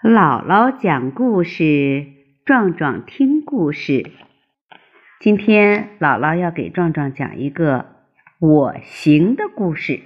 [0.00, 2.06] 姥姥讲故事，
[2.44, 4.12] 壮壮听故事。
[5.18, 7.96] 今天姥姥要给壮壮讲一个
[8.38, 10.02] “我行”的故事。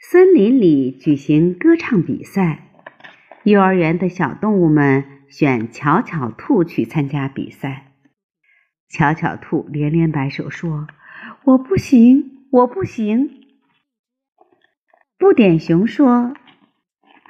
[0.00, 2.66] 森林里举行歌唱比赛，
[3.44, 7.92] 幼儿园的小动物们选巧巧兔去参加比赛。
[8.88, 10.88] 巧巧兔连连摆手说
[11.46, 13.40] ：“我不行，我不行。”
[15.16, 16.34] 不点熊说：“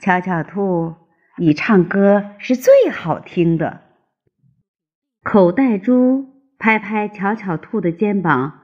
[0.00, 0.94] 巧巧兔。”
[1.40, 3.80] 你唱歌是最好听的。
[5.22, 8.60] 口袋猪拍拍巧巧兔的肩膀，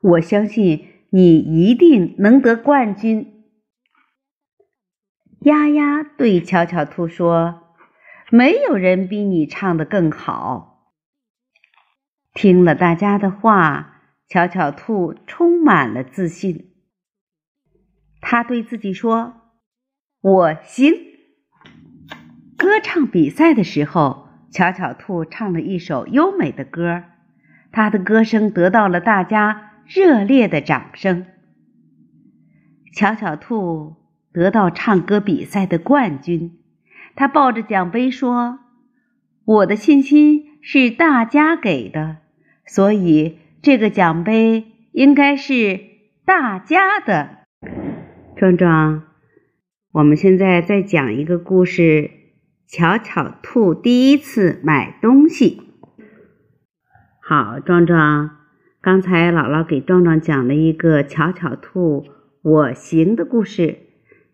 [0.00, 3.44] 我相信你一定能得冠军。
[5.40, 7.76] 丫丫对巧巧兔说
[8.32, 10.94] ：“没有人比你唱的更好。”
[12.32, 16.72] 听了大家的话，巧巧兔充满了自信。
[18.22, 19.42] 他对自己说
[20.22, 20.94] ：“我行。”
[22.64, 27.02] 歌唱比赛的时候，巧巧兔唱了一首优美的歌，
[27.70, 31.26] 它的歌声得到了大家热烈的掌声。
[32.94, 33.96] 巧巧兔
[34.32, 36.58] 得到唱歌比赛的冠军，
[37.14, 38.60] 他抱着奖杯说
[39.44, 42.16] ：“我的信心是大家给的，
[42.64, 45.80] 所以这个奖杯应该是
[46.24, 47.40] 大家的。”
[48.36, 49.02] 壮壮，
[49.92, 52.23] 我们现在再讲一个故事。
[52.66, 55.62] 巧巧兔第一次买东西。
[57.20, 58.30] 好，壮壮，
[58.80, 62.06] 刚才姥姥给壮壮讲了一个巧巧兔
[62.42, 63.78] 我行的故事。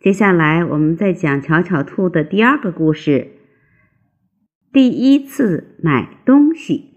[0.00, 3.32] 接下来我们再讲巧巧兔的第二个故事。
[4.72, 6.94] 第一次买东西。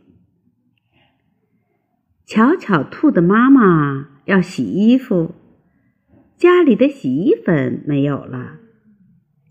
[2.26, 5.36] 巧巧兔的妈妈要洗衣服，
[6.38, 8.60] 家里的洗衣粉没有了。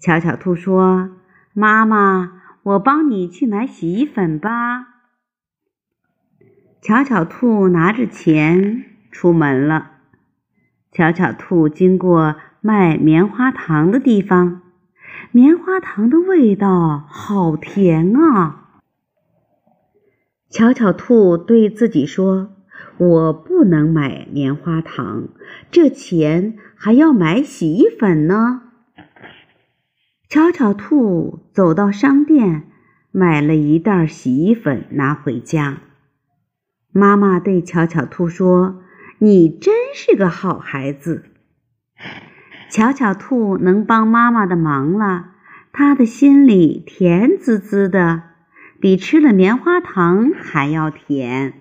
[0.01, 1.17] 巧巧兔说。
[1.55, 4.87] 妈妈，我帮你去买洗衣粉吧。
[6.81, 9.91] 巧巧兔拿着钱出门了。
[10.91, 14.63] 巧巧兔经过卖棉花糖的地方，
[15.31, 18.81] 棉花糖的味道好甜啊！
[20.49, 22.51] 巧巧兔对自己说
[22.97, 25.29] ：“我不能买棉花糖，
[25.71, 28.63] 这钱还要买洗衣粉呢。”
[30.33, 32.63] 巧巧兔走到商店，
[33.11, 35.83] 买了一袋洗衣粉拿回家。
[36.91, 38.83] 妈妈对巧巧兔说
[39.21, 41.27] ：“你真是个好孩子。”
[42.73, 45.33] 巧巧兔能帮妈妈的忙了，
[45.71, 48.23] 他的心里甜滋滋的，
[48.81, 51.53] 比吃了棉花糖还要甜。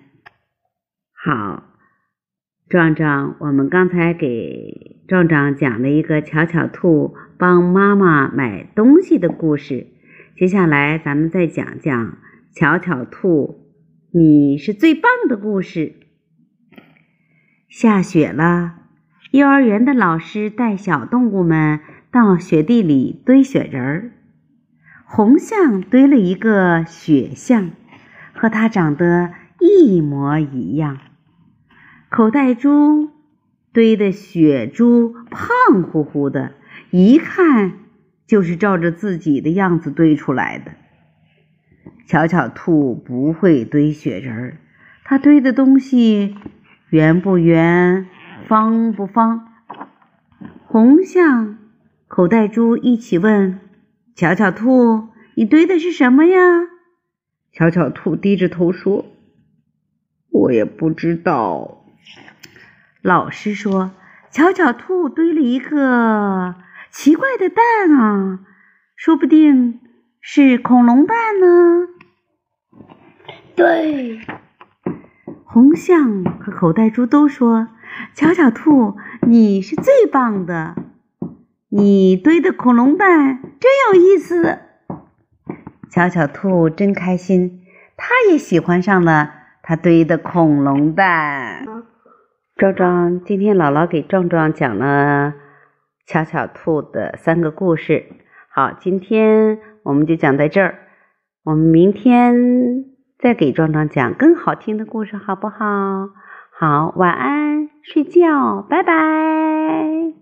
[1.12, 1.62] 好，
[2.70, 7.14] 壮壮，我们刚才给壮壮讲了一个巧巧兔。
[7.42, 9.88] 帮妈妈买东西的故事，
[10.36, 12.18] 接下来咱们再讲讲
[12.54, 13.66] 巧巧兔，
[14.12, 15.96] 你是最棒的故事。
[17.68, 18.74] 下雪了，
[19.32, 21.80] 幼儿园的老师带小动物们
[22.12, 24.12] 到雪地里堆雪人儿。
[25.04, 27.72] 红象堆了一个雪象，
[28.34, 30.96] 和它长得一模一样。
[32.08, 33.10] 口袋猪
[33.72, 36.52] 堆的雪猪胖乎乎的。
[36.94, 37.72] 一看
[38.26, 40.72] 就是照着自己的样子堆出来的。
[42.06, 44.58] 巧巧兔不会堆雪人儿，
[45.02, 46.36] 它堆的东西
[46.90, 48.06] 圆不圆，
[48.46, 49.48] 方不方？
[50.66, 51.56] 红象、
[52.08, 53.58] 口袋猪一起问
[54.14, 56.38] 巧巧兔：“你堆的是什么呀？”
[57.52, 59.06] 巧巧兔低着头说
[60.28, 61.86] ：“我也不知道。”
[63.00, 63.92] 老师说
[64.30, 66.56] ：“巧巧兔堆了一个。”
[66.92, 68.40] 奇怪的蛋啊，
[68.96, 69.80] 说不定
[70.20, 71.88] 是恐龙蛋呢。
[73.56, 74.20] 对，
[75.44, 77.68] 红象和口袋猪都说
[78.14, 78.94] ：“巧巧兔，
[79.26, 80.76] 你是最棒的，
[81.70, 84.58] 你堆的恐龙蛋真有意思。”
[85.90, 87.62] 巧巧兔真开心，
[87.96, 91.66] 它也喜欢上了它堆的恐龙蛋。
[92.54, 95.32] 壮壮，今天姥姥给壮壮讲了。
[96.06, 98.04] 巧巧兔的三个故事，
[98.50, 100.78] 好，今天我们就讲到这儿，
[101.44, 102.34] 我们明天
[103.18, 106.08] 再给壮壮讲更好听的故事，好不好？
[106.58, 110.21] 好，晚安，睡觉，拜拜。